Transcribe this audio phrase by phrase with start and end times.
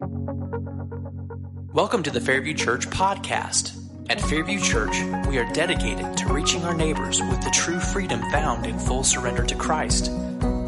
[0.00, 3.76] Welcome to the Fairview Church podcast.
[4.08, 4.94] At Fairview Church,
[5.26, 9.42] we are dedicated to reaching our neighbors with the true freedom found in full surrender
[9.42, 10.12] to Christ.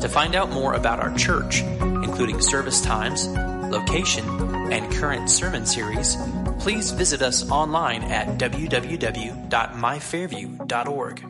[0.01, 4.29] To find out more about our church, including service times, location,
[4.72, 6.17] and current sermon series,
[6.58, 11.24] please visit us online at www.myfairview.org.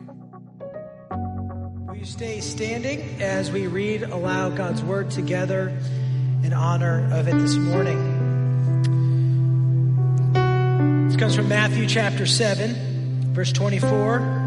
[1.87, 5.77] Will you stay standing as we read aloud God's word together
[6.43, 7.97] in honor of it this morning?
[11.07, 14.39] This comes from Matthew chapter 7, verse 24.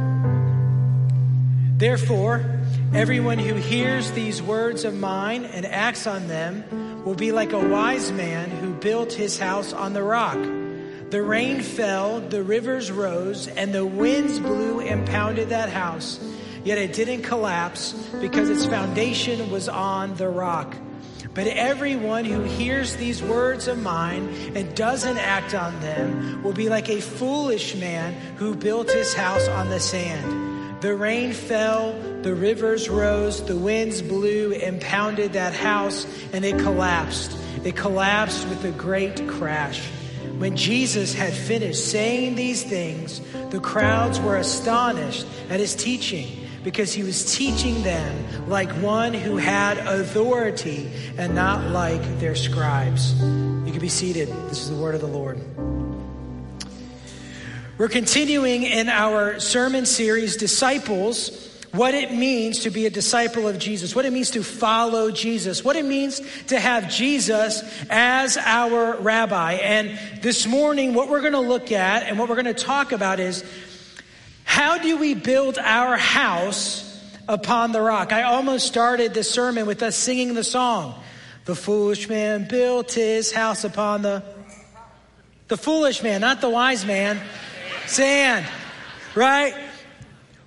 [1.76, 2.44] Therefore,
[2.92, 7.68] everyone who hears these words of mine and acts on them will be like a
[7.68, 10.38] wise man who built his house on the rock.
[11.10, 16.18] The rain fell, the rivers rose, and the winds blew and pounded that house.
[16.64, 20.74] Yet it didn't collapse because its foundation was on the rock.
[21.34, 26.68] But everyone who hears these words of mine and doesn't act on them will be
[26.68, 30.80] like a foolish man who built his house on the sand.
[30.80, 36.58] The rain fell, the rivers rose, the winds blew and pounded that house, and it
[36.60, 37.36] collapsed.
[37.64, 39.84] It collapsed with a great crash.
[40.38, 43.20] When Jesus had finished saying these things,
[43.50, 49.36] the crowds were astonished at his teaching because he was teaching them like one who
[49.36, 53.14] had authority and not like their scribes.
[53.22, 54.28] You can be seated.
[54.48, 55.38] This is the word of the Lord.
[57.76, 63.58] We're continuing in our sermon series, Disciples what it means to be a disciple of
[63.58, 68.96] Jesus, what it means to follow Jesus, what it means to have Jesus as our
[68.98, 69.54] rabbi.
[69.54, 72.92] And this morning, what we're going to look at and what we're going to talk
[72.92, 73.44] about is
[74.54, 78.12] how do we build our house upon the rock?
[78.12, 80.94] I almost started the sermon with us singing the song.
[81.44, 84.22] The foolish man built his house upon the
[85.48, 87.20] the foolish man, not the wise man.
[87.86, 88.46] Sand.
[89.16, 89.56] Right?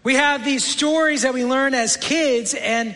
[0.03, 2.95] We have these stories that we learn as kids and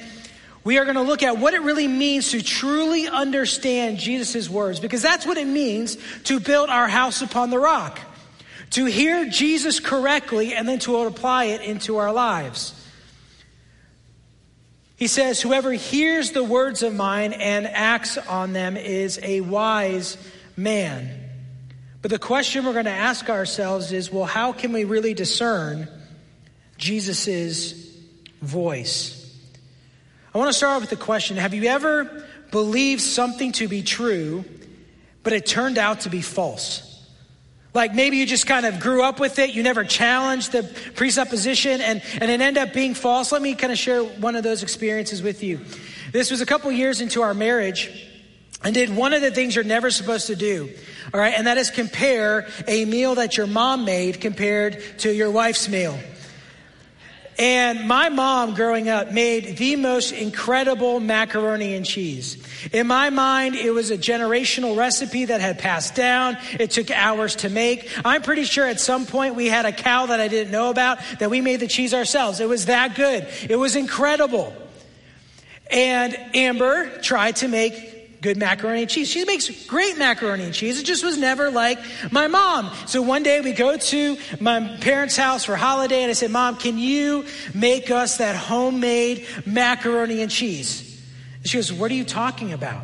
[0.64, 4.80] we are going to look at what it really means to truly understand Jesus' words
[4.80, 8.00] because that's what it means to build our house upon the rock
[8.72, 12.74] to hear Jesus correctly and then to apply it into our lives.
[14.96, 20.18] He says, Whoever hears the words of mine and acts on them is a wise
[20.56, 21.10] man.
[22.02, 25.88] But the question we're going to ask ourselves is well, how can we really discern
[26.78, 27.74] Jesus'
[28.42, 29.18] voice?
[30.34, 33.84] I want to start off with the question Have you ever believed something to be
[33.84, 34.46] true,
[35.24, 36.91] but it turned out to be false?
[37.74, 40.64] Like maybe you just kind of grew up with it, you never challenged the
[40.96, 43.32] presupposition, and, and it ended up being false.
[43.32, 45.62] Let me kind of share one of those experiences with you.
[46.12, 48.10] This was a couple years into our marriage,
[48.64, 50.70] and did one of the things you're never supposed to do,
[51.14, 55.32] all right, and that is compare a meal that your mom made compared to your
[55.32, 55.98] wife's meal.
[57.42, 62.38] And my mom growing up made the most incredible macaroni and cheese.
[62.72, 66.38] In my mind, it was a generational recipe that had passed down.
[66.60, 67.90] It took hours to make.
[68.06, 71.00] I'm pretty sure at some point we had a cow that I didn't know about
[71.18, 72.40] that we made the cheese ourselves.
[72.40, 73.28] It was that good.
[73.50, 74.54] It was incredible.
[75.72, 79.10] And Amber tried to make good macaroni and cheese.
[79.10, 80.80] She makes great macaroni and cheese.
[80.80, 81.80] It just was never like
[82.12, 82.72] my mom.
[82.86, 86.56] So one day we go to my parents' house for holiday and I said, Mom,
[86.56, 91.02] can you make us that homemade macaroni and cheese?
[91.38, 92.84] And she goes, What are you talking about?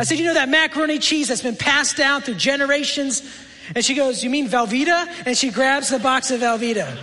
[0.00, 3.22] I said, You know that macaroni cheese that's been passed down through generations?
[3.76, 5.06] And she goes, You mean Velveeta?
[5.24, 6.98] And she grabs the box of Velveeta.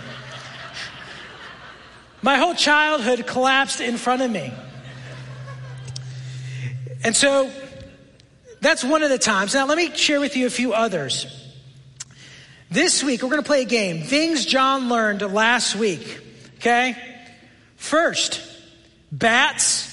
[2.20, 4.52] My whole childhood collapsed in front of me.
[7.06, 7.52] And so
[8.60, 9.54] that's one of the times.
[9.54, 11.24] Now, let me share with you a few others.
[12.68, 14.02] This week, we're going to play a game.
[14.02, 16.20] Things John learned last week.
[16.56, 16.96] Okay?
[17.76, 18.42] First,
[19.12, 19.88] bats,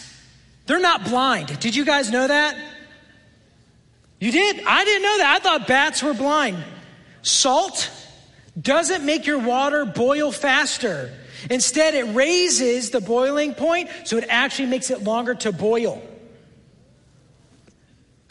[0.66, 1.60] they're not blind.
[1.60, 2.58] Did you guys know that?
[4.20, 4.64] You did?
[4.66, 5.38] I didn't know that.
[5.40, 6.64] I thought bats were blind.
[7.22, 7.92] Salt
[8.60, 11.14] doesn't make your water boil faster.
[11.52, 16.02] Instead, it raises the boiling point, so it actually makes it longer to boil.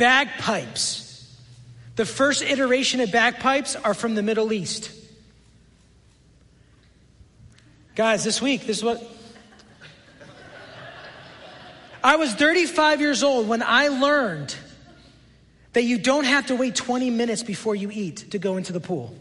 [0.03, 1.33] Bagpipes.
[1.95, 4.91] The first iteration of bagpipes are from the Middle East.
[7.95, 9.01] Guys, this week, this is what.
[12.03, 14.57] I was 35 years old when I learned
[15.73, 18.81] that you don't have to wait 20 minutes before you eat to go into the
[18.81, 19.15] pool.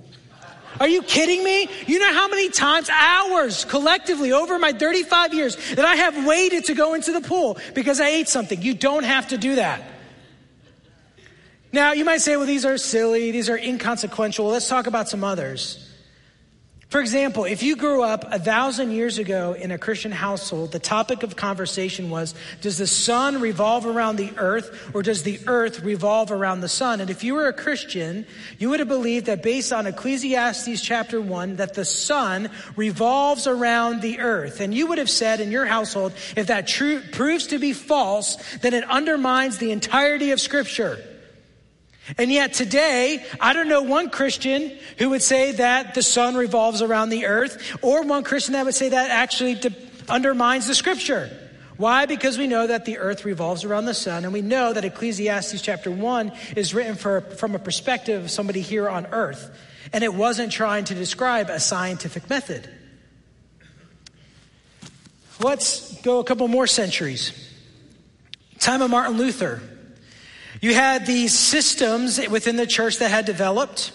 [0.79, 1.69] Are you kidding me?
[1.85, 6.65] You know how many times, hours collectively over my 35 years that I have waited
[6.65, 8.59] to go into the pool because I ate something?
[8.59, 9.90] You don't have to do that.
[11.73, 14.45] Now, you might say, well, these are silly, these are inconsequential.
[14.47, 15.87] Let's talk about some others.
[16.91, 20.79] For example, if you grew up a thousand years ago in a Christian household, the
[20.79, 25.79] topic of conversation was Does the sun revolve around the earth or does the earth
[25.83, 26.99] revolve around the sun?
[26.99, 28.25] And if you were a Christian,
[28.59, 34.01] you would have believed that based on Ecclesiastes chapter 1, that the sun revolves around
[34.01, 34.59] the earth.
[34.59, 38.35] And you would have said in your household, if that true, proves to be false,
[38.57, 41.01] then it undermines the entirety of Scripture.
[42.17, 46.81] And yet today, I don't know one Christian who would say that the sun revolves
[46.81, 49.75] around the earth, or one Christian that would say that actually de-
[50.09, 51.29] undermines the scripture.
[51.77, 52.05] Why?
[52.05, 55.61] Because we know that the earth revolves around the sun, and we know that Ecclesiastes
[55.61, 59.49] chapter 1 is written for, from a perspective of somebody here on earth,
[59.93, 62.69] and it wasn't trying to describe a scientific method.
[65.39, 67.31] Let's go a couple more centuries.
[68.59, 69.61] Time of Martin Luther.
[70.61, 73.91] You had these systems within the church that had developed.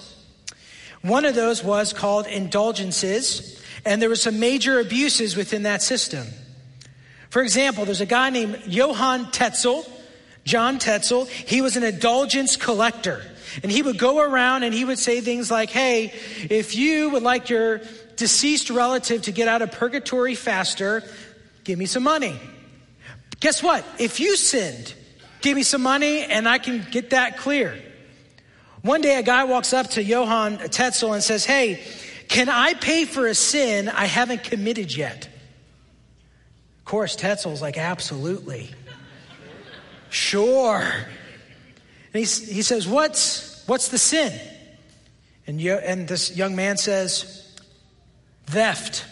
[1.00, 6.26] One of those was called indulgences, and there were some major abuses within that system.
[7.30, 9.86] For example, there's a guy named Johann Tetzel,
[10.44, 11.26] John Tetzel.
[11.26, 13.22] He was an indulgence collector.
[13.62, 16.12] And he would go around and he would say things like, Hey,
[16.50, 17.80] if you would like your
[18.16, 21.02] deceased relative to get out of purgatory faster,
[21.64, 22.38] give me some money.
[23.40, 23.84] Guess what?
[23.98, 24.94] If you sinned,
[25.40, 27.80] Give me some money and I can get that clear.
[28.82, 31.82] One day a guy walks up to Johann Tetzel and says, Hey,
[32.28, 35.28] can I pay for a sin I haven't committed yet?
[36.78, 38.70] Of course, Tetzel's like, Absolutely.
[40.08, 40.82] sure.
[42.16, 44.32] And he, he says, what's, what's the sin?
[45.46, 47.54] And, and this young man says,
[48.46, 49.04] Theft.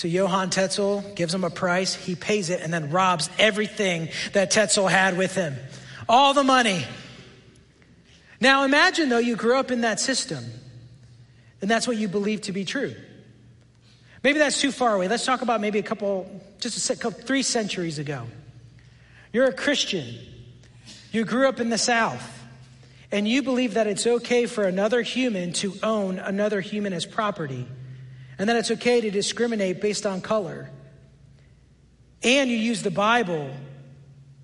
[0.00, 4.50] So Johann Tetzel gives him a price, he pays it, and then robs everything that
[4.50, 5.54] Tetzel had with him.
[6.08, 6.86] All the money.
[8.40, 10.42] Now imagine, though, you grew up in that system,
[11.60, 12.94] and that's what you believe to be true.
[14.22, 15.06] Maybe that's too far away.
[15.06, 18.26] Let's talk about maybe a couple, just a couple, three centuries ago.
[19.34, 20.14] You're a Christian.
[21.12, 22.26] You grew up in the South,
[23.12, 27.66] and you believe that it's okay for another human to own another human as property
[28.40, 30.70] and that it's okay to discriminate based on color.
[32.22, 33.50] And you use the Bible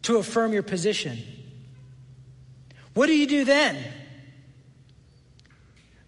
[0.02, 1.18] to affirm your position.
[2.92, 3.82] What do you do then?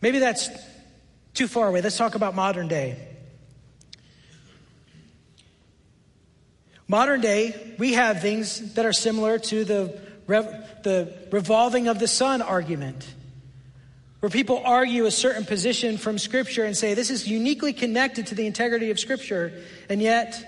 [0.03, 0.51] Maybe that's
[1.33, 1.81] too far away.
[1.81, 3.09] Let's talk about modern day.
[6.89, 12.43] Modern day, we have things that are similar to the, the revolving of the sun
[12.43, 13.15] argument
[14.21, 18.35] where people argue a certain position from Scripture and say this is uniquely connected to
[18.35, 19.53] the integrity of Scripture,
[19.89, 20.45] and yet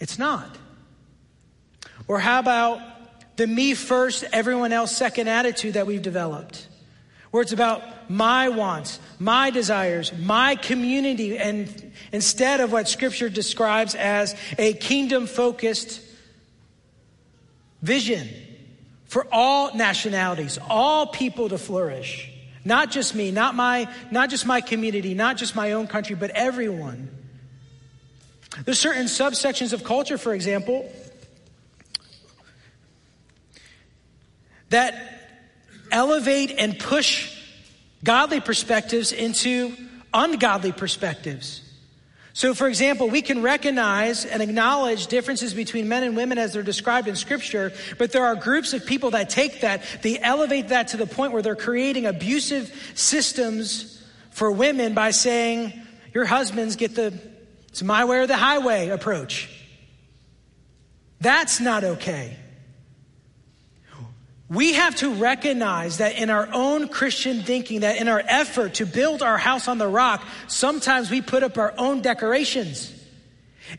[0.00, 0.56] it's not.
[2.08, 2.80] Or how about
[3.36, 6.66] the me first, everyone else second attitude that we've developed,
[7.30, 13.94] where it's about my wants, my desires, my community, and instead of what Scripture describes
[13.94, 16.00] as a kingdom focused
[17.80, 18.28] vision
[19.04, 22.32] for all nationalities, all people to flourish.
[22.68, 26.28] Not just me, not my, not just my community, not just my own country, but
[26.32, 27.08] everyone.
[28.66, 30.92] There's certain subsections of culture, for example,
[34.68, 34.94] that
[35.90, 37.34] elevate and push
[38.04, 39.74] godly perspectives into
[40.12, 41.62] ungodly perspectives.
[42.38, 46.62] So, for example, we can recognize and acknowledge differences between men and women as they're
[46.62, 50.86] described in Scripture, but there are groups of people that take that, they elevate that
[50.88, 55.72] to the point where they're creating abusive systems for women by saying,
[56.14, 57.12] Your husbands get the
[57.70, 59.50] it's my way or the highway approach.
[61.20, 62.36] That's not okay.
[64.50, 68.86] We have to recognize that in our own Christian thinking, that in our effort to
[68.86, 72.94] build our house on the rock, sometimes we put up our own decorations.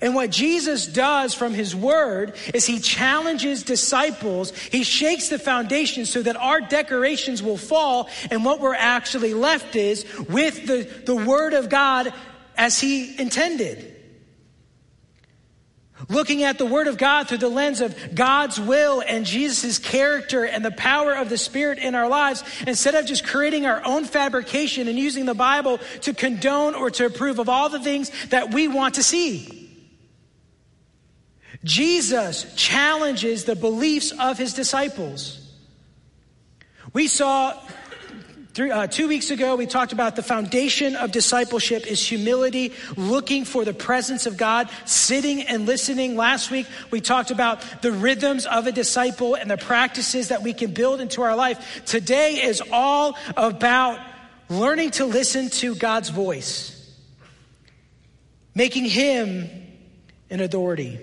[0.02, 4.56] And what Jesus does from his word is he challenges disciples.
[4.56, 8.08] He shakes the foundation so that our decorations will fall.
[8.30, 12.14] And what we're actually left is with the, the word of God
[12.56, 13.99] as he intended
[16.10, 20.44] looking at the Word of God through the lens of God's will and Jesus' character
[20.44, 24.04] and the power of the Spirit in our lives, instead of just creating our own
[24.06, 28.54] fabrication and using the Bible to condone or to approve of all the things that
[28.54, 29.56] we want to see.
[31.64, 35.46] Jesus challenges the beliefs of his disciples.
[36.94, 37.54] We saw
[38.52, 43.46] Three, uh, two weeks ago, we talked about the foundation of discipleship is humility, looking
[43.46, 46.16] for the presence of God, sitting and listening.
[46.16, 50.54] Last week, we talked about the rhythms of a disciple and the practices that we
[50.54, 51.84] can build into our life.
[51.86, 54.00] Today is all about
[54.50, 56.92] learning to listen to God's voice,
[58.56, 59.48] making Him
[60.32, 61.00] an authority.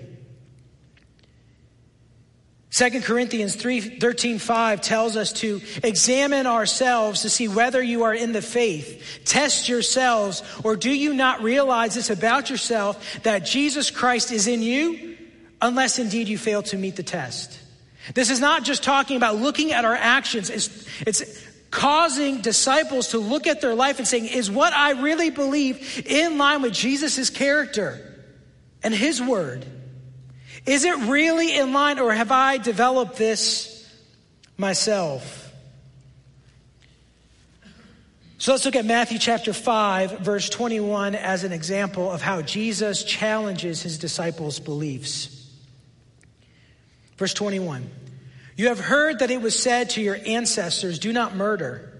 [2.71, 8.13] 2 Corinthians 3 13, 5 tells us to examine ourselves to see whether you are
[8.13, 9.21] in the faith.
[9.23, 14.61] Test yourselves, or do you not realize this about yourself that Jesus Christ is in
[14.61, 15.17] you,
[15.61, 17.57] unless indeed you fail to meet the test?
[18.13, 23.17] This is not just talking about looking at our actions, it's, it's causing disciples to
[23.17, 27.29] look at their life and saying, Is what I really believe in line with Jesus'
[27.29, 27.99] character
[28.83, 29.65] and his word?
[30.67, 33.89] Is it really in line, or have I developed this
[34.57, 35.45] myself?
[38.37, 43.03] So let's look at Matthew chapter 5, verse 21, as an example of how Jesus
[43.03, 45.33] challenges his disciples' beliefs.
[47.15, 47.89] Verse 21
[48.57, 51.93] You have heard that it was said to your ancestors, Do not murder.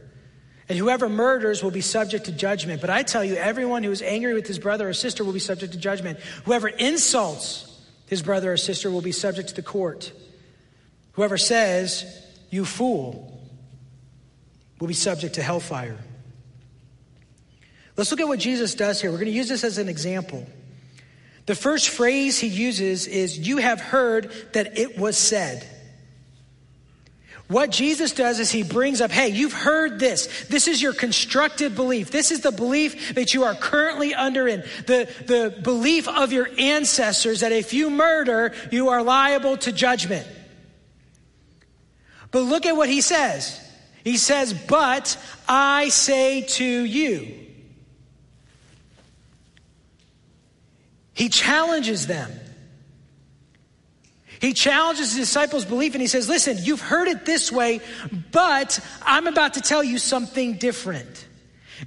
[0.70, 2.82] And whoever murders will be subject to judgment.
[2.82, 5.40] But I tell you, everyone who is angry with his brother or sister will be
[5.40, 6.20] subject to judgment.
[6.44, 7.67] Whoever insults
[8.08, 10.12] his brother or sister will be subject to the court.
[11.14, 12.06] Whoever says,
[12.50, 13.40] You fool,
[14.80, 15.98] will be subject to hellfire.
[17.96, 19.12] Let's look at what Jesus does here.
[19.12, 20.48] We're going to use this as an example.
[21.48, 25.68] The first phrase he uses is, You have heard that it was said.
[27.48, 30.48] What Jesus does is he brings up, hey, you've heard this.
[30.48, 32.12] This is your constructed belief.
[32.12, 34.64] This is the belief that you are currently under in.
[34.86, 40.28] The, the belief of your ancestors that if you murder, you are liable to judgment.
[42.32, 43.64] But look at what he says.
[44.04, 47.34] He says, but I say to you.
[51.14, 52.30] He challenges them.
[54.40, 57.82] He challenges his disciples' belief and he says, Listen, you've heard it this way,
[58.32, 61.28] but I'm about to tell you something different.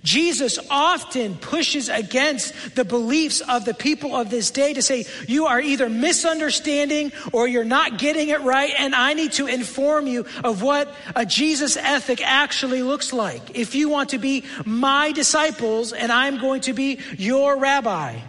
[0.03, 5.47] Jesus often pushes against the beliefs of the people of this day to say, you
[5.47, 10.27] are either misunderstanding or you're not getting it right, and I need to inform you
[10.45, 13.59] of what a Jesus ethic actually looks like.
[13.59, 18.21] If you want to be my disciples, and I'm going to be your rabbi.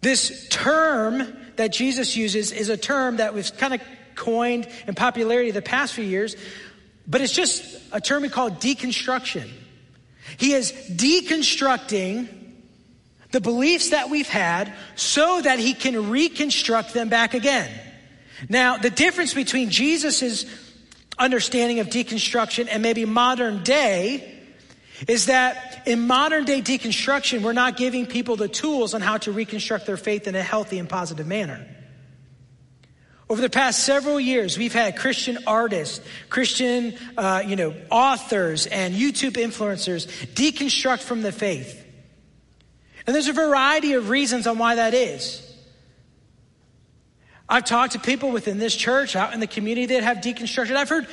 [0.00, 3.80] This term that Jesus uses is a term that was kind of
[4.14, 6.36] coined in popularity the past few years,
[7.06, 9.48] but it's just a term we call deconstruction.
[10.36, 12.28] He is deconstructing
[13.30, 17.70] the beliefs that we've had so that he can reconstruct them back again.
[18.48, 20.44] Now, the difference between Jesus'
[21.18, 24.37] understanding of deconstruction and maybe modern day
[25.06, 29.32] is that in modern day deconstruction, we're not giving people the tools on how to
[29.32, 31.66] reconstruct their faith in a healthy and positive manner.
[33.30, 36.00] Over the past several years, we've had Christian artists,
[36.30, 41.84] Christian, uh, you know, authors, and YouTube influencers deconstruct from the faith.
[43.06, 45.44] And there's a variety of reasons on why that is.
[47.50, 50.76] I've talked to people within this church, out in the community that have deconstructed.
[50.76, 51.06] I've heard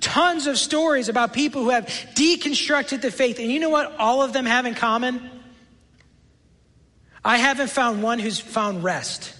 [0.00, 3.38] tons of stories about people who have deconstructed the faith.
[3.38, 5.30] And you know what all of them have in common?
[7.24, 9.34] I haven't found one who's found rest.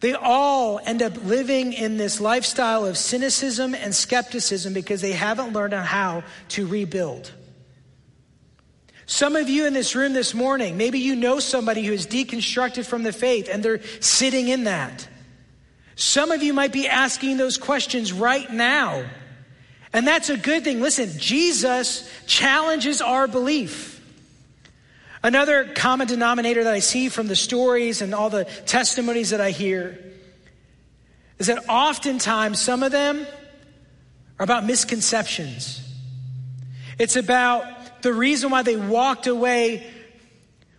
[0.00, 5.52] They all end up living in this lifestyle of cynicism and skepticism because they haven't
[5.52, 7.30] learned on how to rebuild.
[9.06, 12.86] Some of you in this room this morning, maybe you know somebody who is deconstructed
[12.86, 15.06] from the faith and they're sitting in that.
[15.94, 19.04] Some of you might be asking those questions right now.
[19.92, 20.80] And that's a good thing.
[20.80, 24.00] Listen, Jesus challenges our belief.
[25.22, 29.50] Another common denominator that I see from the stories and all the testimonies that I
[29.50, 29.98] hear
[31.38, 33.26] is that oftentimes some of them
[34.38, 35.80] are about misconceptions.
[36.98, 39.86] It's about the reason why they walked away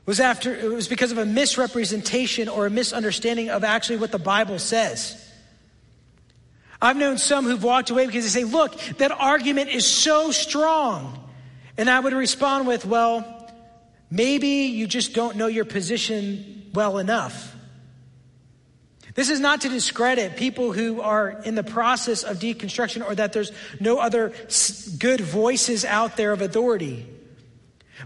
[0.05, 4.19] was after it was because of a misrepresentation or a misunderstanding of actually what the
[4.19, 5.19] Bible says.
[6.81, 11.19] I've known some who've walked away because they say, "Look, that argument is so strong."
[11.77, 13.50] And I would respond with, "Well,
[14.12, 17.55] maybe you just don't know your position well enough."
[19.15, 23.31] This is not to discredit people who are in the process of deconstruction or that
[23.31, 24.33] there's no other
[24.98, 27.05] good voices out there of authority.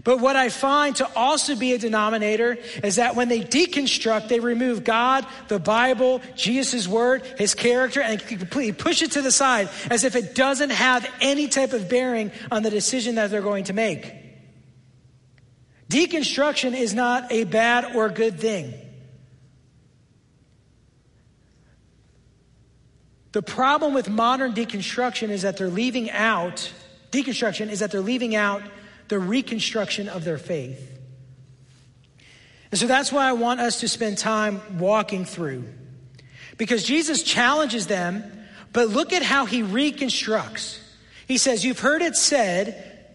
[0.04, 4.38] But what I find to also be a denominator is that when they deconstruct, they
[4.38, 9.68] remove God, the Bible, Jesus' word, his character, and completely push it to the side
[9.90, 13.64] as if it doesn't have any type of bearing on the decision that they're going
[13.64, 14.14] to make.
[15.88, 18.74] Deconstruction is not a bad or good thing.
[23.32, 26.72] The problem with modern deconstruction is that they're leaving out,
[27.10, 28.62] deconstruction is that they're leaving out
[29.08, 30.98] the reconstruction of their faith.
[32.70, 35.64] And so that's why I want us to spend time walking through.
[36.58, 38.24] Because Jesus challenges them,
[38.72, 40.80] but look at how he reconstructs.
[41.26, 43.06] He says, You've heard it said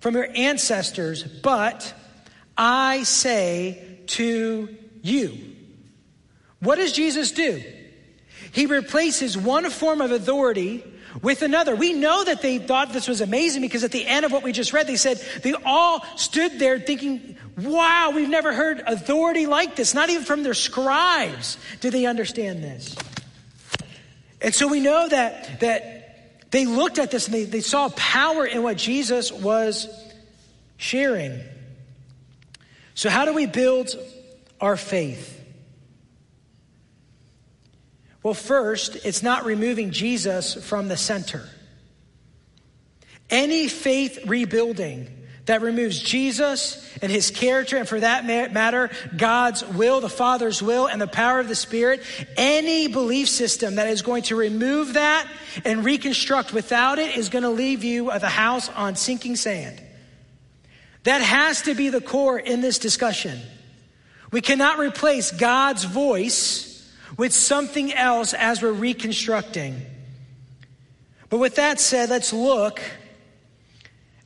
[0.00, 1.92] from your ancestors, but
[2.56, 4.68] I say to
[5.02, 5.38] you.
[6.60, 7.62] What does Jesus do?
[8.52, 10.84] He replaces one form of authority
[11.20, 11.74] with another.
[11.76, 14.52] We know that they thought this was amazing because at the end of what we
[14.52, 19.76] just read, they said they all stood there thinking, wow, we've never heard authority like
[19.76, 19.94] this.
[19.94, 22.96] Not even from their scribes did they understand this.
[24.40, 28.44] And so we know that, that they looked at this and they, they saw power
[28.44, 29.88] in what Jesus was
[30.76, 31.40] sharing.
[32.94, 33.88] So, how do we build
[34.60, 35.41] our faith?
[38.22, 41.48] Well, first, it's not removing Jesus from the center.
[43.28, 45.08] Any faith rebuilding
[45.46, 50.86] that removes Jesus and his character, and for that matter, God's will, the Father's will,
[50.86, 52.02] and the power of the Spirit,
[52.36, 55.26] any belief system that is going to remove that
[55.64, 59.82] and reconstruct without it is going to leave you with a house on sinking sand.
[61.02, 63.40] That has to be the core in this discussion.
[64.30, 66.68] We cannot replace God's voice
[67.16, 69.80] with something else as we're reconstructing.
[71.28, 72.80] But with that said, let's look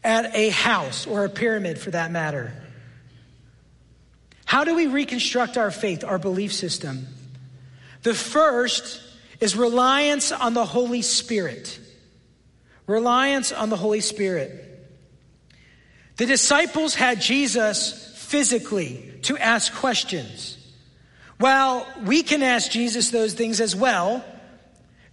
[0.03, 2.53] at a house or a pyramid for that matter.
[4.45, 7.07] How do we reconstruct our faith, our belief system?
[8.03, 9.03] The first
[9.41, 11.81] is reliance on the Holy Spirit.
[12.87, 14.63] Reliance on the Holy Spirit.
[16.17, 20.57] The disciples had Jesus physically to ask questions.
[21.39, 24.25] Well, we can ask Jesus those things as well.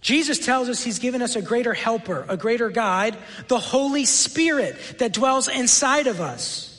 [0.00, 3.16] Jesus tells us he's given us a greater helper, a greater guide,
[3.48, 6.70] the Holy Spirit that dwells inside of us.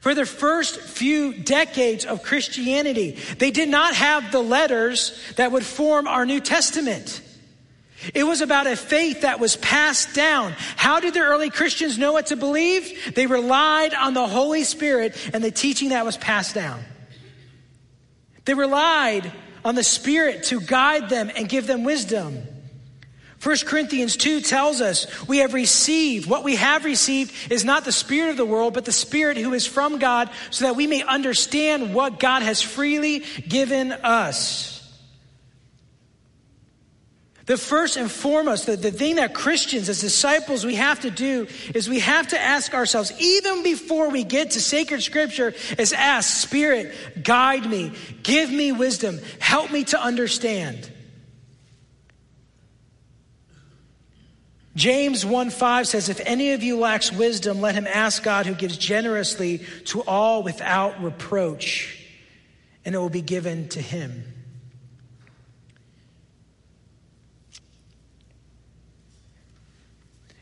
[0.00, 5.64] For the first few decades of Christianity, they did not have the letters that would
[5.64, 7.22] form our New Testament.
[8.14, 10.54] It was about a faith that was passed down.
[10.76, 13.14] How did the early Christians know what to believe?
[13.14, 16.82] They relied on the Holy Spirit and the teaching that was passed down.
[18.44, 19.32] They relied
[19.64, 22.42] on the Spirit to guide them and give them wisdom.
[23.42, 27.90] 1 Corinthians 2 tells us we have received, what we have received is not the
[27.90, 31.02] Spirit of the world, but the Spirit who is from God, so that we may
[31.02, 34.71] understand what God has freely given us.
[37.46, 41.48] The first and foremost, the, the thing that Christians, as disciples, we have to do
[41.74, 46.36] is we have to ask ourselves, even before we get to sacred scripture, is ask,
[46.36, 50.88] Spirit, guide me, give me wisdom, help me to understand.
[54.76, 58.54] James 1 5 says, If any of you lacks wisdom, let him ask God who
[58.54, 62.06] gives generously to all without reproach,
[62.84, 64.24] and it will be given to him.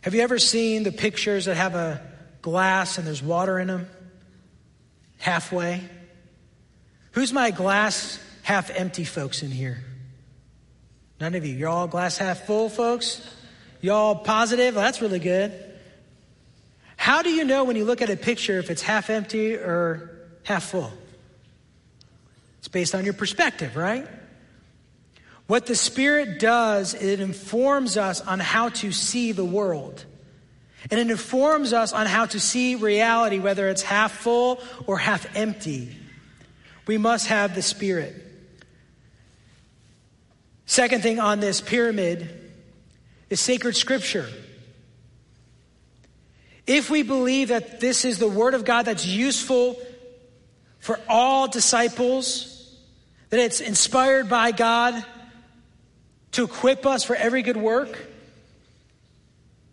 [0.03, 2.01] Have you ever seen the pictures that have a
[2.41, 3.89] glass and there's water in them?
[5.19, 5.83] Halfway?
[7.13, 9.85] Who's my glass half empty folks in here?
[11.21, 11.55] None of you.
[11.55, 13.21] You're all glass half full folks?
[13.83, 14.75] Y'all positive?
[14.75, 15.53] Well, that's really good.
[16.97, 20.11] How do you know when you look at a picture if it's half empty or
[20.45, 20.93] half full?
[22.59, 24.07] It's based on your perspective, right?
[25.51, 30.05] What the Spirit does, it informs us on how to see the world.
[30.93, 35.27] And it informs us on how to see reality, whether it's half full or half
[35.37, 35.91] empty.
[36.87, 38.15] We must have the Spirit.
[40.67, 42.31] Second thing on this pyramid
[43.29, 44.29] is sacred scripture.
[46.65, 49.77] If we believe that this is the Word of God that's useful
[50.79, 52.73] for all disciples,
[53.31, 55.05] that it's inspired by God,
[56.33, 58.07] to equip us for every good work,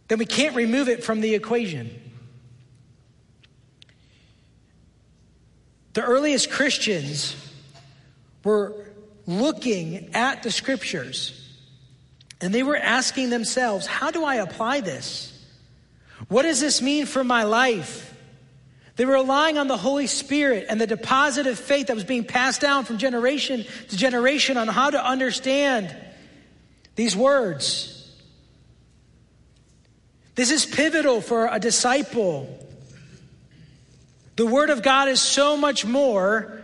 [0.08, 1.90] then we can't remove it from the equation.
[5.94, 7.36] The earliest Christians
[8.44, 8.74] were
[9.26, 11.34] looking at the scriptures
[12.40, 15.34] and they were asking themselves, How do I apply this?
[16.30, 18.16] What does this mean for my life?
[18.96, 22.24] They were relying on the Holy Spirit and the deposit of faith that was being
[22.24, 25.96] passed down from generation to generation on how to understand
[26.98, 27.94] these words.
[30.36, 32.60] This is pivotal for a disciple.
[34.36, 36.62] The Word of God is so much more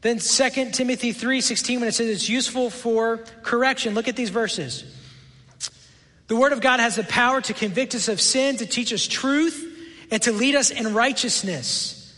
[0.00, 3.94] than 2 Timothy 3:16 when it says it's useful for correction.
[3.94, 4.84] Look at these verses.
[6.28, 9.06] The Word of God has the power to convict us of sin, to teach us
[9.06, 9.64] truth,
[10.10, 12.14] and to lead us in righteousness.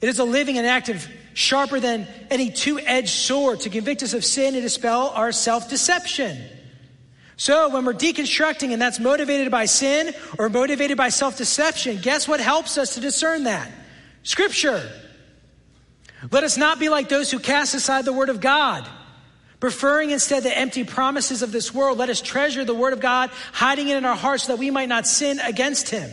[0.00, 4.14] It is a living and active, sharper than any two edged sword to convict us
[4.14, 6.38] of sin and dispel our self deception.
[7.36, 12.28] So when we're deconstructing and that's motivated by sin or motivated by self deception, guess
[12.28, 13.70] what helps us to discern that?
[14.22, 14.90] Scripture.
[16.30, 18.86] Let us not be like those who cast aside the word of God,
[19.58, 21.96] preferring instead the empty promises of this world.
[21.96, 24.70] Let us treasure the word of God, hiding it in our hearts so that we
[24.70, 26.10] might not sin against him.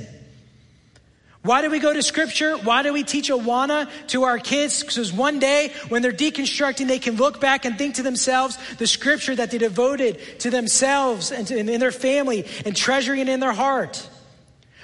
[1.47, 2.57] Why do we go to scripture?
[2.57, 4.83] Why do we teach Awana to our kids?
[4.83, 8.85] Because one day when they're deconstructing, they can look back and think to themselves the
[8.85, 13.29] scripture that they devoted to themselves and, to, and in their family and treasuring it
[13.29, 14.09] in their heart.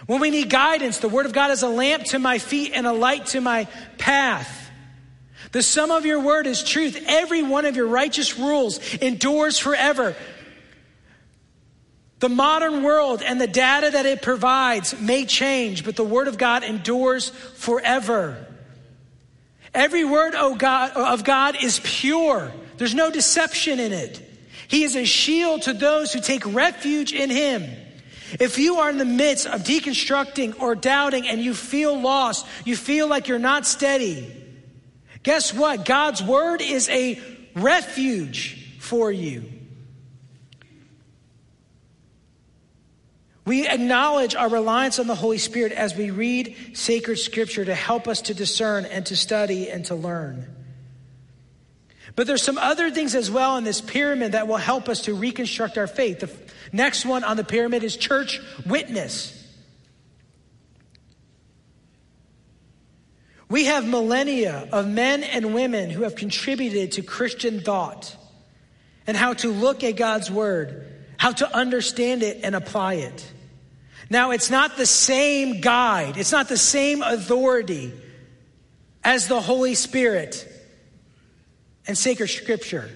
[0.05, 2.87] When we need guidance, the word of God is a lamp to my feet and
[2.87, 3.65] a light to my
[3.97, 4.61] path.
[5.51, 7.03] The sum of your word is truth.
[7.07, 10.15] Every one of your righteous rules endures forever.
[12.23, 16.37] The modern world and the data that it provides may change, but the Word of
[16.37, 18.47] God endures forever.
[19.73, 22.49] Every word of God is pure.
[22.77, 24.21] There's no deception in it.
[24.69, 27.69] He is a shield to those who take refuge in Him.
[28.39, 32.77] If you are in the midst of deconstructing or doubting and you feel lost, you
[32.77, 34.33] feel like you're not steady,
[35.23, 35.83] guess what?
[35.83, 37.19] God's Word is a
[37.53, 39.43] refuge for you.
[43.45, 48.07] We acknowledge our reliance on the Holy Spirit as we read sacred scripture to help
[48.07, 50.47] us to discern and to study and to learn.
[52.15, 55.13] But there's some other things as well in this pyramid that will help us to
[55.13, 56.19] reconstruct our faith.
[56.19, 56.31] The
[56.71, 59.39] next one on the pyramid is church witness.
[63.49, 68.15] We have millennia of men and women who have contributed to Christian thought
[69.05, 70.87] and how to look at God's word,
[71.23, 73.31] how to understand it and apply it.
[74.09, 77.93] Now, it's not the same guide, it's not the same authority
[79.05, 80.45] as the Holy Spirit
[81.87, 82.89] and sacred scripture,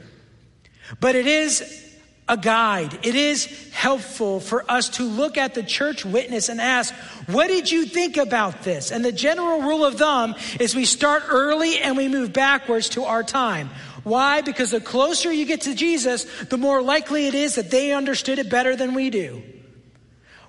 [0.99, 1.85] but it is
[2.27, 2.99] a guide.
[3.05, 6.93] It is helpful for us to look at the church witness and ask,
[7.27, 8.91] what did you think about this?
[8.91, 13.05] And the general rule of thumb is we start early and we move backwards to
[13.05, 13.69] our time.
[14.07, 14.39] Why?
[14.39, 18.39] Because the closer you get to Jesus, the more likely it is that they understood
[18.39, 19.43] it better than we do.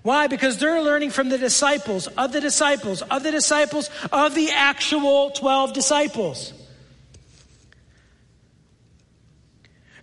[0.02, 0.28] Why?
[0.28, 5.30] Because they're learning from the disciples, of the disciples, of the disciples, of the actual
[5.32, 6.52] 12 disciples.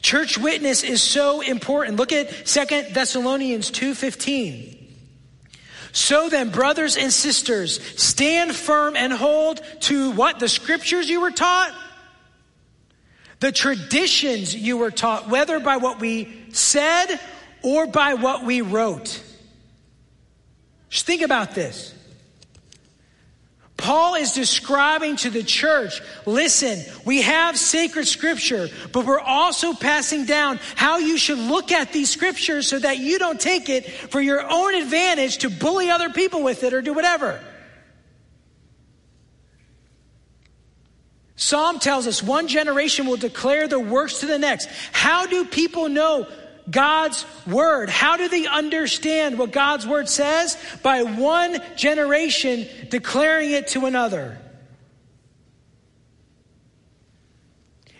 [0.02, 1.96] Church witness is so important.
[1.96, 4.74] Look at Second Thessalonians 2:15.
[5.94, 10.40] So then, brothers and sisters, stand firm and hold to what?
[10.40, 11.74] The scriptures you were taught?
[13.40, 17.20] The traditions you were taught, whether by what we said
[17.64, 19.22] or by what we wrote.
[20.90, 21.94] Just think about this.
[23.78, 30.26] Paul is describing to the church listen, we have sacred scripture, but we're also passing
[30.26, 34.22] down how you should look at these scriptures so that you don't take it for
[34.22, 37.42] your own advantage to bully other people with it or do whatever.
[41.46, 44.68] Psalm tells us one generation will declare the works to the next.
[44.92, 46.28] How do people know
[46.68, 47.90] God's word.
[47.92, 50.58] How do they understand what God's word says?
[50.82, 54.40] By one generation declaring it to another.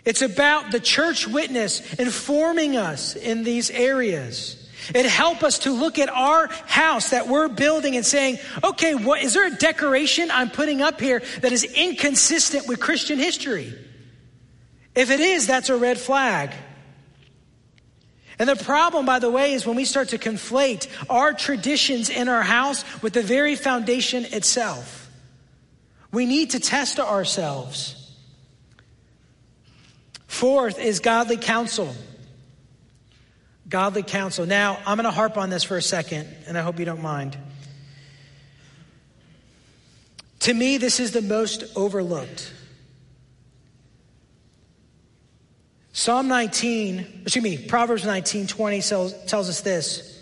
[0.04, 4.65] It's about the church witness informing us in these areas.
[4.94, 9.22] It help us to look at our house that we're building and saying, okay, what
[9.22, 13.74] is there a decoration I'm putting up here that is inconsistent with Christian history?
[14.94, 16.52] If it is, that's a red flag.
[18.38, 22.28] And the problem, by the way, is when we start to conflate our traditions in
[22.28, 25.10] our house with the very foundation itself.
[26.12, 28.14] We need to test ourselves.
[30.26, 31.94] Fourth is godly counsel.
[33.68, 34.46] Godly counsel.
[34.46, 37.02] Now, I'm going to harp on this for a second, and I hope you don't
[37.02, 37.36] mind.
[40.40, 42.52] To me, this is the most overlooked.
[45.92, 50.12] Psalm 19, excuse me, Proverbs 19, 20 tells, tells us this.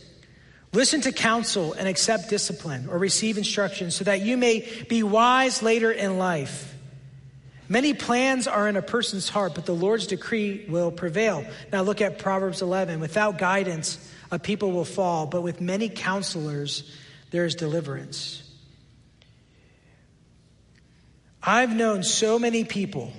[0.72, 5.62] Listen to counsel and accept discipline or receive instruction so that you may be wise
[5.62, 6.73] later in life.
[7.68, 11.46] Many plans are in a person's heart, but the Lord's decree will prevail.
[11.72, 13.00] Now look at Proverbs 11.
[13.00, 13.98] Without guidance,
[14.30, 16.90] a people will fall, but with many counselors,
[17.30, 18.42] there is deliverance.
[21.42, 23.12] I've known so many people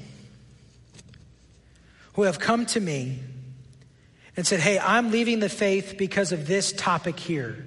[2.14, 3.20] who have come to me
[4.38, 7.66] and said, Hey, I'm leaving the faith because of this topic here,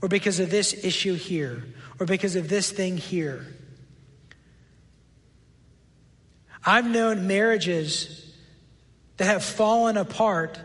[0.00, 1.64] or because of this issue here,
[1.98, 3.46] or because of this thing here.
[6.64, 8.24] I've known marriages
[9.16, 10.58] that have fallen apart,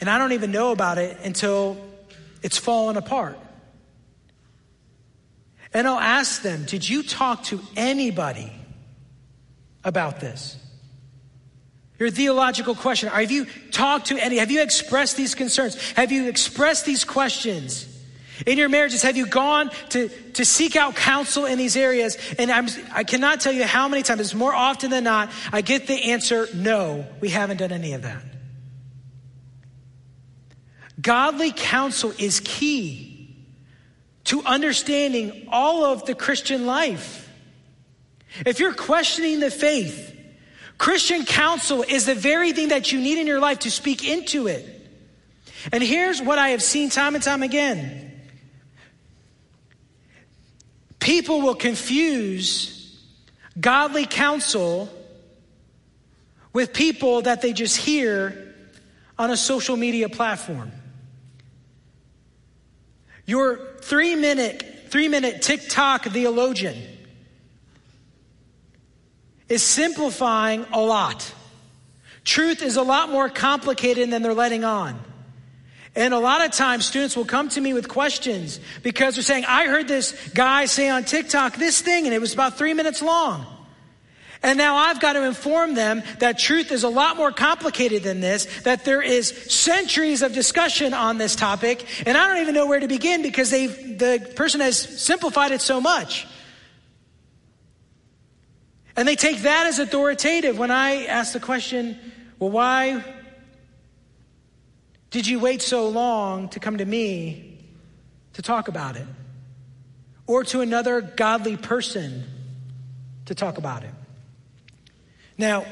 [0.00, 1.76] and I don't even know about it until
[2.42, 3.38] it's fallen apart.
[5.74, 8.52] And I'll ask them, Did you talk to anybody
[9.84, 10.56] about this?
[11.98, 13.08] Your theological question.
[13.10, 14.38] Have you talked to any?
[14.38, 15.76] Have you expressed these concerns?
[15.92, 17.86] Have you expressed these questions?
[18.46, 22.16] In your marriages, have you gone to, to seek out counsel in these areas?
[22.38, 25.86] And I'm, I cannot tell you how many times, more often than not, I get
[25.86, 28.22] the answer, no, we haven't done any of that.
[31.00, 33.36] Godly counsel is key
[34.24, 37.28] to understanding all of the Christian life.
[38.46, 40.10] If you're questioning the faith,
[40.78, 44.46] Christian counsel is the very thing that you need in your life to speak into
[44.46, 44.68] it.
[45.70, 48.01] And here's what I have seen time and time again
[51.02, 52.96] people will confuse
[53.60, 54.88] godly counsel
[56.52, 58.54] with people that they just hear
[59.18, 60.70] on a social media platform.
[63.26, 66.80] Your three minute, three minute TikTok theologian
[69.48, 71.34] is simplifying a lot.
[72.24, 74.98] Truth is a lot more complicated than they're letting on.
[75.94, 79.44] And a lot of times students will come to me with questions because they're saying,
[79.46, 83.02] I heard this guy say on TikTok this thing and it was about three minutes
[83.02, 83.46] long.
[84.42, 88.20] And now I've got to inform them that truth is a lot more complicated than
[88.20, 92.66] this, that there is centuries of discussion on this topic, and I don't even know
[92.66, 96.26] where to begin because they the person has simplified it so much.
[98.96, 101.96] And they take that as authoritative when I ask the question,
[102.38, 103.04] well, why
[105.12, 107.58] did you wait so long to come to me
[108.32, 109.06] to talk about it?
[110.26, 112.24] Or to another godly person
[113.26, 113.92] to talk about it?
[115.36, 115.66] Now,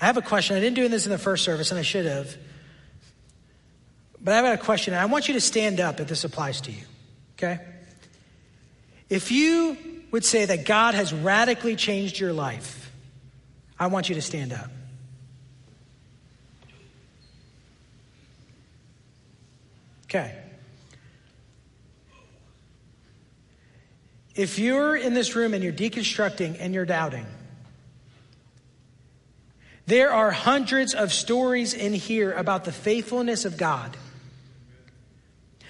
[0.00, 0.56] I have a question.
[0.56, 2.36] I didn't do this in the first service, and I should have.
[4.20, 4.94] But I have a question.
[4.94, 6.82] And I want you to stand up if this applies to you.
[7.36, 7.60] Okay?
[9.08, 9.76] If you
[10.10, 12.90] would say that God has radically changed your life,
[13.78, 14.70] I want you to stand up.
[20.08, 20.34] Okay.
[24.34, 27.26] If you're in this room and you're deconstructing and you're doubting,
[29.86, 33.96] there are hundreds of stories in here about the faithfulness of God.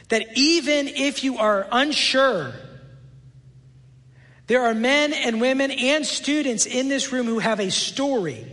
[0.08, 2.54] That even if you are unsure
[4.48, 8.46] there are men and women and students in this room who have a story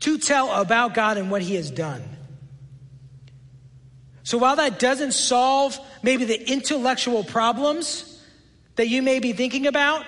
[0.00, 2.02] to tell about God and what He has done.
[4.28, 8.22] So while that doesn't solve maybe the intellectual problems
[8.76, 10.04] that you may be thinking about,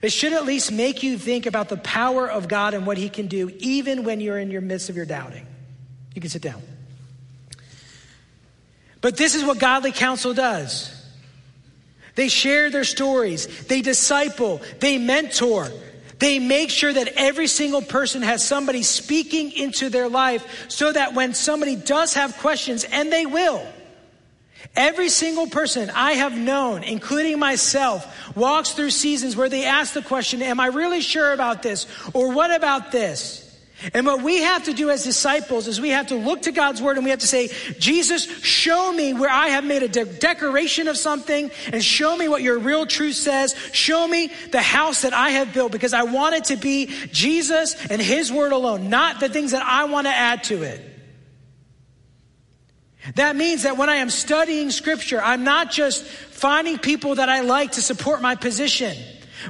[0.00, 3.10] it should at least make you think about the power of God and what He
[3.10, 5.46] can do, even when you're in your midst of your doubting.
[6.14, 6.62] You can sit down.
[9.02, 10.90] But this is what godly counsel does.
[12.14, 13.66] They share their stories.
[13.66, 14.62] They disciple.
[14.80, 15.68] They mentor.
[16.18, 21.14] They make sure that every single person has somebody speaking into their life so that
[21.14, 23.66] when somebody does have questions, and they will,
[24.74, 30.02] every single person I have known, including myself, walks through seasons where they ask the
[30.02, 31.86] question, Am I really sure about this?
[32.14, 33.45] Or what about this?
[33.92, 36.80] And what we have to do as disciples is we have to look to God's
[36.80, 40.06] word and we have to say, Jesus, show me where I have made a de-
[40.06, 43.54] decoration of something and show me what your real truth says.
[43.72, 47.74] Show me the house that I have built because I want it to be Jesus
[47.90, 50.80] and his word alone, not the things that I want to add to it.
[53.14, 57.40] That means that when I am studying scripture, I'm not just finding people that I
[57.40, 58.96] like to support my position.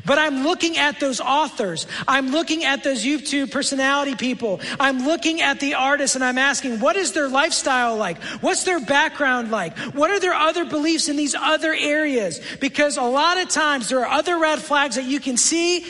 [0.04, 1.86] But I'm looking at those authors.
[2.06, 4.60] I'm looking at those YouTube personality people.
[4.78, 8.22] I'm looking at the artists and I'm asking, what is their lifestyle like?
[8.40, 9.76] What's their background like?
[9.78, 12.40] What are their other beliefs in these other areas?
[12.60, 15.86] Because a lot of times there are other red flags that you can see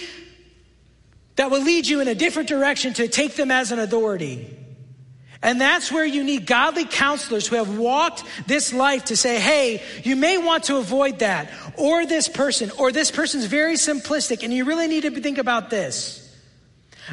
[1.37, 4.56] that will lead you in a different direction to take them as an authority.
[5.43, 9.83] And that's where you need godly counselors who have walked this life to say, hey,
[10.03, 14.53] you may want to avoid that, or this person, or this person's very simplistic, and
[14.53, 16.23] you really need to think about this.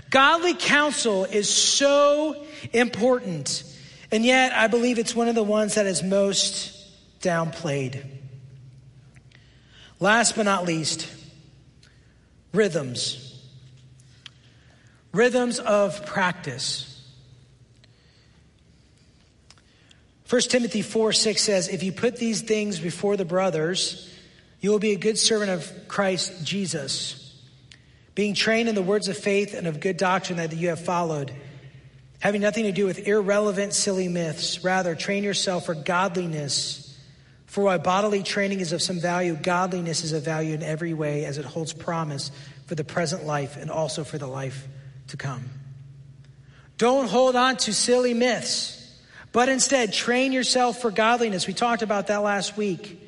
[0.09, 3.63] Godly counsel is so important,
[4.12, 6.71] and yet I believe it's one of the ones that is most
[7.21, 8.03] downplayed.
[9.99, 11.09] Last but not least,
[12.53, 13.19] rhythms.
[15.12, 16.89] Rhythms of practice.
[20.33, 24.11] 1 Timothy 4 6 says, If you put these things before the brothers,
[24.61, 27.39] you will be a good servant of Christ Jesus
[28.15, 31.31] being trained in the words of faith and of good doctrine that you have followed,
[32.19, 34.63] having nothing to do with irrelevant, silly myths.
[34.63, 36.99] Rather, train yourself for godliness.
[37.45, 41.25] For while bodily training is of some value, godliness is of value in every way
[41.25, 42.31] as it holds promise
[42.65, 44.67] for the present life and also for the life
[45.09, 45.43] to come.
[46.79, 48.79] Don't hold on to silly myths,
[49.33, 51.45] but instead train yourself for godliness.
[51.45, 53.01] We talked about that last week.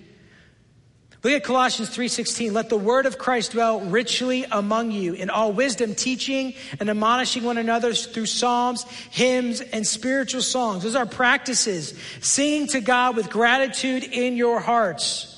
[1.23, 2.53] Look at Colossians 3:16.
[2.53, 7.43] Let the word of Christ dwell richly among you in all wisdom, teaching and admonishing
[7.43, 10.83] one another through psalms, hymns, and spiritual songs.
[10.83, 11.95] Those are practices.
[12.21, 15.31] Singing to God with gratitude in your hearts.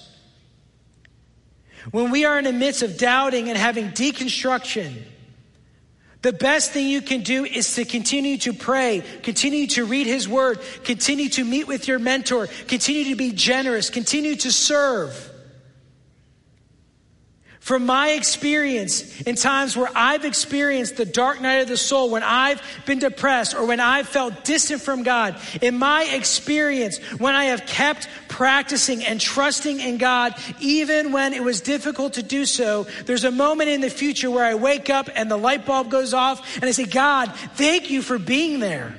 [1.92, 5.04] When we are in the midst of doubting and having deconstruction,
[6.22, 10.28] the best thing you can do is to continue to pray, continue to read His
[10.28, 15.32] Word, continue to meet with your mentor, continue to be generous, continue to serve.
[17.68, 22.24] From my experience, in times where I've experienced the dark night of the soul, when
[22.24, 27.48] I've been depressed or when I've felt distant from God, in my experience, when I
[27.48, 32.86] have kept practicing and trusting in God, even when it was difficult to do so,
[33.04, 36.14] there's a moment in the future where I wake up and the light bulb goes
[36.14, 38.96] off and I say, God, thank you for being there.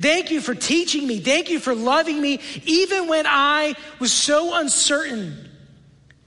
[0.00, 1.18] Thank you for teaching me.
[1.18, 5.50] Thank you for loving me, even when I was so uncertain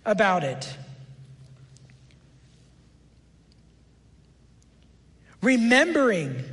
[0.03, 0.77] about it.
[5.41, 6.43] Remembering,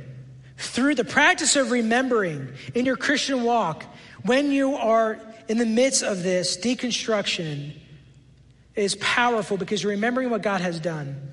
[0.57, 3.83] through the practice of remembering in your Christian walk,
[4.23, 7.73] when you are in the midst of this deconstruction,
[8.75, 11.29] is powerful because you're remembering what God has done.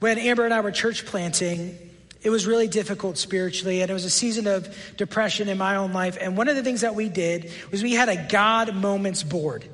[0.00, 1.78] When Amber and I were church planting,
[2.22, 5.92] it was really difficult spiritually, and it was a season of depression in my own
[5.92, 6.16] life.
[6.20, 9.68] And one of the things that we did was we had a God moments board.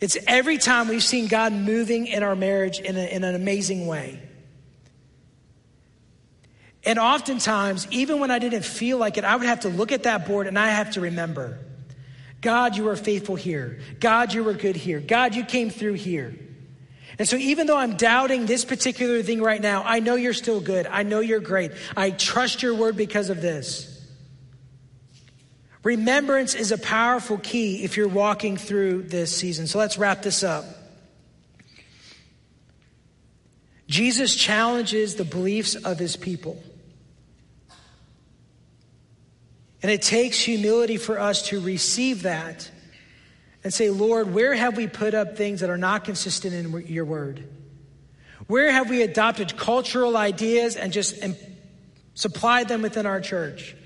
[0.00, 3.86] It's every time we've seen God moving in our marriage in, a, in an amazing
[3.86, 4.20] way.
[6.86, 10.04] And oftentimes, even when I didn't feel like it, I would have to look at
[10.04, 11.58] that board and I have to remember
[12.40, 13.80] God, you were faithful here.
[13.98, 15.00] God, you were good here.
[15.00, 16.38] God, you came through here.
[17.18, 20.60] And so, even though I'm doubting this particular thing right now, I know you're still
[20.60, 20.86] good.
[20.86, 21.72] I know you're great.
[21.96, 23.92] I trust your word because of this.
[25.82, 29.66] Remembrance is a powerful key if you're walking through this season.
[29.66, 30.66] So, let's wrap this up.
[33.88, 36.62] Jesus challenges the beliefs of his people.
[39.86, 42.68] And it takes humility for us to receive that
[43.62, 47.04] and say, Lord, where have we put up things that are not consistent in your
[47.04, 47.46] word?
[48.48, 51.24] Where have we adopted cultural ideas and just
[52.14, 53.76] supplied them within our church?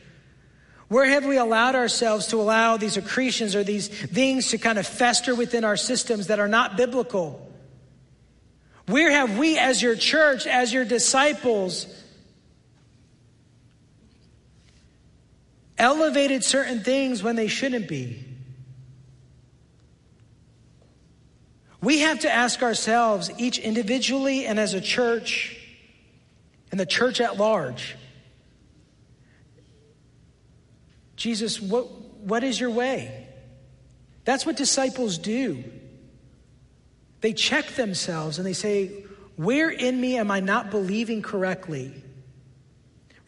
[0.89, 4.87] Where have we allowed ourselves to allow these accretions or these things to kind of
[4.87, 7.47] fester within our systems that are not biblical?
[8.87, 11.85] Where have we, as your church, as your disciples,
[15.81, 18.25] elevated certain things when they shouldn't be.
[21.83, 25.57] We have to ask ourselves, each individually and as a church,
[26.71, 27.97] and the church at large
[31.21, 31.91] Jesus, what,
[32.23, 33.27] what is your way?
[34.25, 35.63] That's what disciples do.
[37.21, 39.05] They check themselves and they say,
[39.37, 41.93] Where in me am I not believing correctly?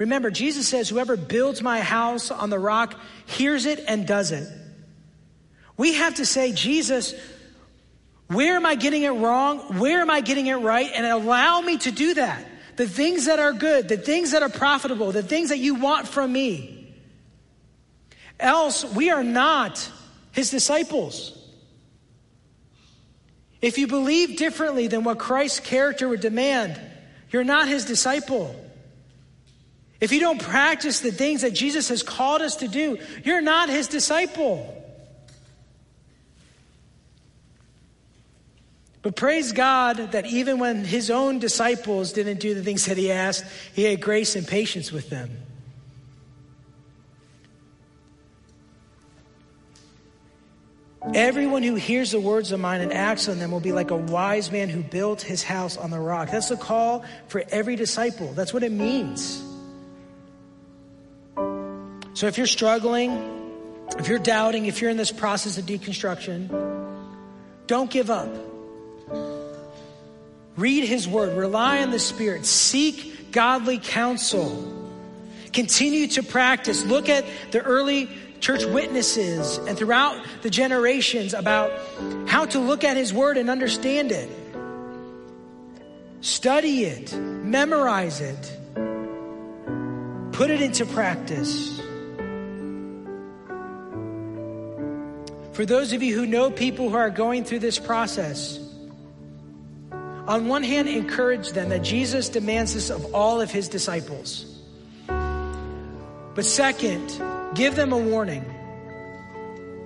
[0.03, 4.49] Remember, Jesus says, Whoever builds my house on the rock hears it and does it.
[5.77, 7.15] We have to say, Jesus,
[8.27, 9.79] where am I getting it wrong?
[9.79, 10.91] Where am I getting it right?
[10.93, 12.45] And allow me to do that.
[12.75, 16.09] The things that are good, the things that are profitable, the things that you want
[16.09, 16.93] from me.
[18.41, 19.89] Else, we are not
[20.33, 21.39] his disciples.
[23.61, 26.81] If you believe differently than what Christ's character would demand,
[27.31, 28.57] you're not his disciple.
[30.03, 33.69] If you don't practice the things that Jesus has called us to do, you're not
[33.69, 34.77] his disciple.
[39.01, 43.13] But praise God that even when his own disciples didn't do the things that he
[43.13, 43.45] asked,
[43.75, 45.31] he had grace and patience with them.
[51.15, 53.97] Everyone who hears the words of mine and acts on them will be like a
[53.97, 56.29] wise man who built his house on the rock.
[56.33, 58.33] That's the call for every disciple.
[58.33, 59.45] That's what it means.
[62.15, 63.11] So if you're struggling,
[63.99, 66.49] if you're doubting, if you're in this process of deconstruction,
[67.67, 68.29] don't give up.
[70.57, 74.91] Read his word, rely on the Spirit, seek godly counsel,
[75.53, 76.85] continue to practice.
[76.85, 78.09] Look at the early
[78.41, 81.73] church witnesses and throughout the generations about
[82.29, 84.29] how to look at his word and understand it.
[86.21, 88.59] Study it, memorize it,
[90.33, 91.82] put it into practice.
[95.53, 98.59] For those of you who know people who are going through this process,
[100.27, 104.47] on one hand, encourage them that Jesus demands this of all of his disciples.
[105.09, 107.21] But second,
[107.55, 108.45] give them a warning.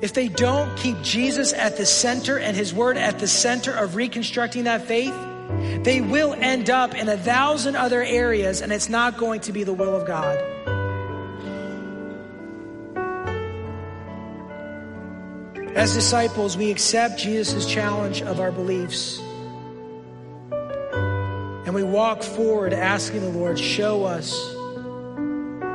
[0.03, 3.97] If they don't keep Jesus at the center and his word at the center of
[3.97, 5.15] reconstructing that faith,
[5.83, 9.65] they will end up in a thousand other areas and it's not going to be
[9.65, 10.39] the will of God.
[15.77, 19.19] As disciples, we accept Jesus' challenge of our beliefs.
[21.67, 24.35] And we walk forward asking the Lord, show us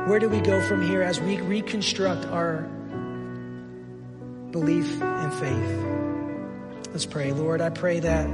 [0.08, 2.62] where do we go from here as we reconstruct our
[4.50, 6.88] belief and faith?
[6.90, 7.32] Let's pray.
[7.32, 8.26] Lord, I pray that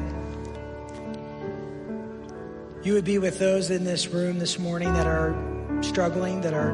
[2.82, 5.36] you would be with those in this room this morning that are
[5.82, 6.72] struggling, that are,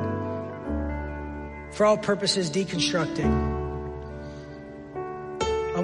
[1.73, 3.54] for all purposes, deconstructing.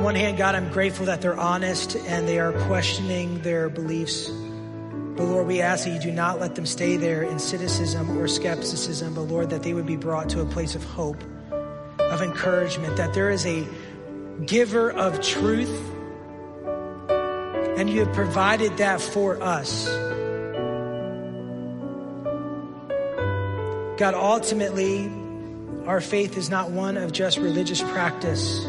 [0.00, 4.30] On one hand, God, I'm grateful that they're honest and they are questioning their beliefs.
[4.30, 8.26] But Lord, we ask that you do not let them stay there in cynicism or
[8.26, 11.22] skepticism, but Lord, that they would be brought to a place of hope,
[11.98, 13.62] of encouragement, that there is a
[14.46, 15.68] giver of truth,
[17.76, 19.86] and you have provided that for us.
[23.98, 25.12] God, ultimately,
[25.86, 28.64] our faith is not one of just religious practice,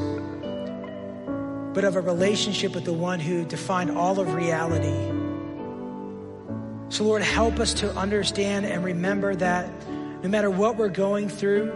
[1.74, 5.20] but of a relationship with the one who defined all of reality.
[6.90, 9.72] So, Lord, help us to understand and remember that
[10.22, 11.72] no matter what we're going through,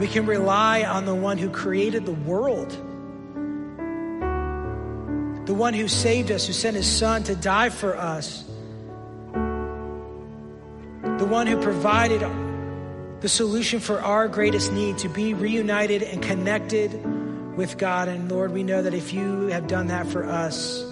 [0.00, 2.70] we can rely on the one who created the world,
[5.46, 8.42] the one who saved us, who sent his son to die for us,
[11.18, 12.22] the one who provided
[13.20, 16.90] the solution for our greatest need to be reunited and connected
[17.56, 18.08] with God.
[18.08, 20.84] And Lord, we know that if you have done that for us,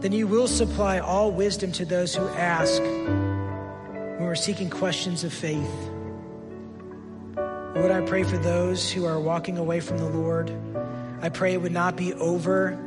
[0.00, 5.32] then you will supply all wisdom to those who ask when we're seeking questions of
[5.32, 5.90] faith.
[7.36, 10.50] Lord, I pray for those who are walking away from the Lord.
[11.22, 12.78] I pray it would not be over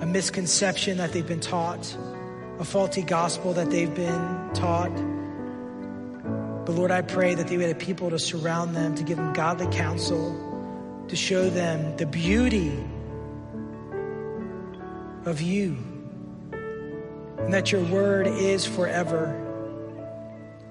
[0.00, 1.96] a misconception that they've been taught,
[2.58, 4.94] a faulty gospel that they've been taught.
[6.66, 9.32] But Lord, I pray that they would have people to surround them, to give them
[9.32, 10.53] godly counsel,
[11.08, 12.72] to show them the beauty
[15.24, 15.76] of you
[17.38, 19.40] and that your word is forever,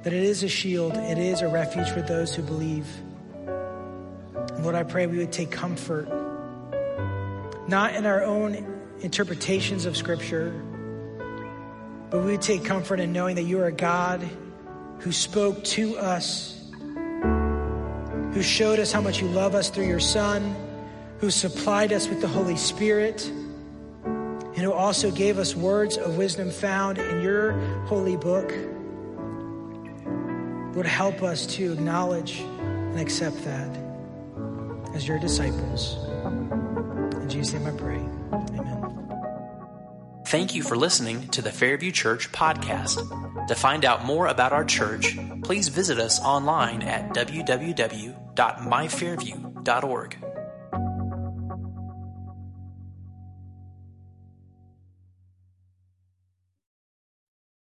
[0.03, 2.87] that it is a shield, it is a refuge for those who believe.
[4.59, 6.07] Lord, I pray we would take comfort,
[7.67, 8.65] not in our own
[9.01, 10.51] interpretations of Scripture,
[12.09, 14.27] but we would take comfort in knowing that you are a God
[14.99, 16.62] who spoke to us,
[18.33, 20.55] who showed us how much you love us through your Son,
[21.19, 23.25] who supplied us with the Holy Spirit
[24.05, 27.53] and who also gave us words of wisdom found in your
[27.85, 28.51] holy book,
[30.75, 33.69] would help us to acknowledge and accept that
[34.93, 35.97] as your disciples.
[36.25, 38.01] In Jesus' name I pray.
[38.31, 38.93] Amen.
[40.25, 43.47] Thank you for listening to the Fairview Church podcast.
[43.47, 47.13] To find out more about our church, please visit us online at
[48.35, 50.32] www.myfairview.org.